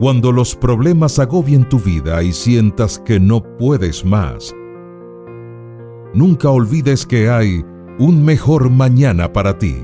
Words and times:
Cuando 0.00 0.32
los 0.32 0.56
problemas 0.56 1.18
agobien 1.18 1.68
tu 1.68 1.78
vida 1.78 2.22
y 2.22 2.32
sientas 2.32 2.98
que 2.98 3.20
no 3.20 3.42
puedes 3.58 4.02
más, 4.02 4.56
nunca 6.14 6.48
olvides 6.48 7.04
que 7.04 7.28
hay 7.28 7.62
un 7.98 8.24
mejor 8.24 8.70
mañana 8.70 9.30
para 9.30 9.58
ti. 9.58 9.76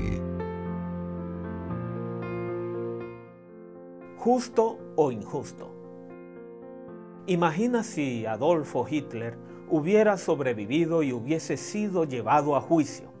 Justo 4.17 4.79
o 4.95 5.11
injusto. 5.11 5.71
Imagina 7.27 7.83
si 7.83 8.25
Adolfo 8.25 8.87
Hitler 8.89 9.37
hubiera 9.69 10.17
sobrevivido 10.17 11.03
y 11.03 11.13
hubiese 11.13 11.57
sido 11.57 12.05
llevado 12.05 12.55
a 12.55 12.61
juicio. 12.61 13.13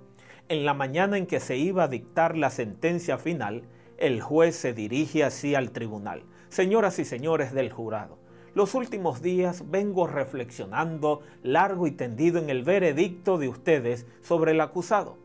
En 0.49 0.65
la 0.65 0.73
mañana 0.73 1.19
en 1.19 1.27
que 1.27 1.39
se 1.39 1.57
iba 1.57 1.83
a 1.83 1.89
dictar 1.89 2.35
la 2.35 2.49
sentencia 2.49 3.19
final, 3.19 3.65
el 3.99 4.19
juez 4.19 4.55
se 4.55 4.73
dirige 4.73 5.23
así 5.23 5.53
al 5.53 5.69
tribunal. 5.69 6.23
Señoras 6.49 6.97
y 6.97 7.03
señores 7.03 7.53
del 7.53 7.73
jurado, 7.73 8.17
los 8.55 8.73
últimos 8.73 9.21
días 9.21 9.69
vengo 9.69 10.07
reflexionando 10.07 11.19
largo 11.43 11.87
y 11.87 11.91
tendido 11.91 12.39
en 12.39 12.49
el 12.49 12.63
veredicto 12.63 13.37
de 13.37 13.49
ustedes 13.49 14.07
sobre 14.21 14.53
el 14.53 14.61
acusado. 14.61 15.17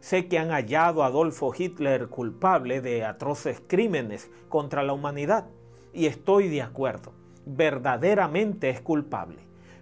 Sé 0.00 0.28
que 0.28 0.38
han 0.38 0.50
hallado 0.50 1.02
a 1.02 1.06
Adolfo 1.06 1.52
Hitler 1.56 2.08
culpable 2.08 2.82
de 2.82 3.06
atroces 3.06 3.62
crímenes 3.66 4.30
contra 4.50 4.82
la 4.82 4.92
humanidad 4.92 5.46
y 5.94 6.06
estoy 6.06 6.48
de 6.48 6.60
acuerdo, 6.60 7.14
verdaderamente 7.46 8.68
es 8.68 8.82
culpable. 8.82 9.38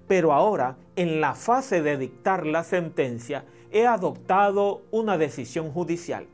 Pero 0.07 0.33
ahora, 0.33 0.79
en 0.95 1.21
la 1.21 1.35
fase 1.35 1.83
de 1.83 1.99
dictar 1.99 2.47
la 2.47 2.63
sentencia, 2.63 3.45
he 3.73 3.85
adoptado 3.87 4.83
una 4.93 5.19
decisión 5.19 5.73
judicial 5.73 6.29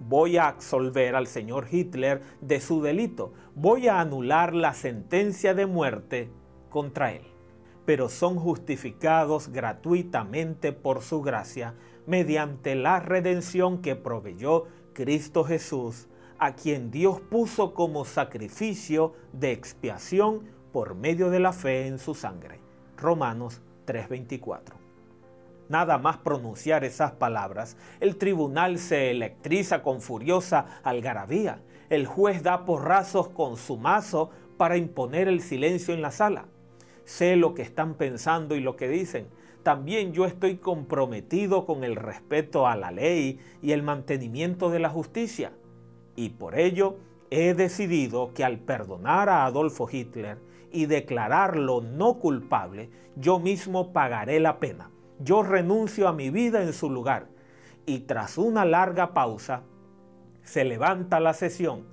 voy 0.00 0.36
a 0.36 0.48
absolver 0.48 1.14
al 1.14 1.26
señor 1.26 1.66
Hitler 1.70 2.22
de 2.40 2.60
su 2.60 2.82
delito, 2.82 3.32
voy 3.54 3.88
a 3.88 4.00
anular 4.00 4.54
la 4.54 4.74
sentencia 4.74 5.54
de 5.54 5.66
muerte 5.66 6.30
contra 6.70 7.12
él. 7.12 7.22
Pero 7.84 8.08
son 8.08 8.36
justificados 8.36 9.48
gratuitamente 9.48 10.72
por 10.72 11.02
su 11.02 11.22
gracia 11.22 11.74
mediante 12.06 12.74
la 12.74 13.00
redención 13.00 13.82
que 13.82 13.96
proveyó 13.96 14.64
Cristo 14.92 15.44
Jesús, 15.44 16.08
a 16.38 16.54
quien 16.54 16.90
Dios 16.90 17.20
puso 17.20 17.74
como 17.74 18.04
sacrificio 18.04 19.14
de 19.32 19.52
expiación 19.52 20.42
por 20.72 20.94
medio 20.94 21.30
de 21.30 21.40
la 21.40 21.52
fe 21.52 21.86
en 21.86 21.98
su 21.98 22.14
sangre. 22.14 22.60
Romanos 22.96 23.60
3:24 23.86 24.87
nada 25.68 25.98
más 25.98 26.18
pronunciar 26.18 26.84
esas 26.84 27.12
palabras, 27.12 27.76
el 28.00 28.16
tribunal 28.16 28.78
se 28.78 29.10
electriza 29.10 29.82
con 29.82 30.00
furiosa 30.00 30.80
algarabía. 30.82 31.60
El 31.90 32.06
juez 32.06 32.42
da 32.42 32.64
porrazos 32.64 33.28
con 33.28 33.56
su 33.56 33.76
mazo 33.76 34.30
para 34.56 34.76
imponer 34.76 35.28
el 35.28 35.40
silencio 35.40 35.94
en 35.94 36.02
la 36.02 36.10
sala. 36.10 36.46
Sé 37.04 37.36
lo 37.36 37.54
que 37.54 37.62
están 37.62 37.94
pensando 37.94 38.56
y 38.56 38.60
lo 38.60 38.76
que 38.76 38.88
dicen. 38.88 39.28
También 39.62 40.12
yo 40.12 40.26
estoy 40.26 40.56
comprometido 40.56 41.66
con 41.66 41.84
el 41.84 41.96
respeto 41.96 42.66
a 42.66 42.76
la 42.76 42.90
ley 42.90 43.38
y 43.62 43.72
el 43.72 43.82
mantenimiento 43.82 44.70
de 44.70 44.78
la 44.78 44.90
justicia. 44.90 45.52
Y 46.16 46.30
por 46.30 46.58
ello 46.58 46.96
he 47.30 47.54
decidido 47.54 48.32
que 48.34 48.44
al 48.44 48.58
perdonar 48.58 49.28
a 49.28 49.44
Adolfo 49.44 49.88
Hitler 49.90 50.38
y 50.72 50.86
declararlo 50.86 51.80
no 51.80 52.18
culpable, 52.18 52.90
yo 53.16 53.38
mismo 53.38 53.92
pagaré 53.92 54.40
la 54.40 54.58
pena 54.58 54.90
yo 55.20 55.42
renuncio 55.42 56.08
a 56.08 56.12
mi 56.12 56.30
vida 56.30 56.62
en 56.62 56.72
su 56.72 56.90
lugar. 56.90 57.28
Y 57.86 58.00
tras 58.00 58.38
una 58.38 58.64
larga 58.64 59.14
pausa, 59.14 59.62
se 60.42 60.64
levanta 60.64 61.20
la 61.20 61.34
sesión. 61.34 61.84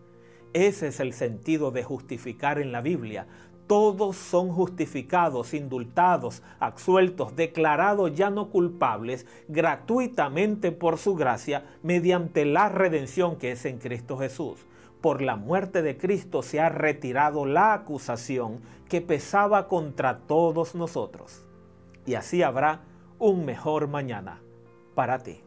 Ese 0.53 0.87
es 0.87 0.99
el 0.99 1.13
sentido 1.13 1.71
de 1.71 1.83
justificar 1.83 2.59
en 2.59 2.71
la 2.71 2.81
Biblia. 2.81 3.27
Todos 3.67 4.15
son 4.15 4.49
justificados, 4.51 5.53
indultados, 5.53 6.43
absueltos, 6.59 7.35
declarados 7.35 8.13
ya 8.13 8.29
no 8.29 8.51
culpables 8.51 9.25
gratuitamente 9.47 10.71
por 10.71 10.97
su 10.97 11.15
gracia 11.15 11.65
mediante 11.81 12.45
la 12.45 12.69
redención 12.69 13.37
que 13.37 13.51
es 13.51 13.65
en 13.65 13.79
Cristo 13.79 14.17
Jesús. 14.17 14.65
Por 15.01 15.21
la 15.21 15.35
muerte 15.35 15.81
de 15.81 15.97
Cristo 15.97 16.43
se 16.43 16.59
ha 16.59 16.69
retirado 16.69 17.45
la 17.45 17.73
acusación 17.73 18.61
que 18.87 19.01
pesaba 19.01 19.67
contra 19.67 20.19
todos 20.19 20.75
nosotros. 20.75 21.43
Y 22.05 22.13
así 22.13 22.43
habrá 22.43 22.81
un 23.19 23.45
mejor 23.45 23.87
mañana 23.87 24.41
para 24.93 25.19
ti. 25.19 25.44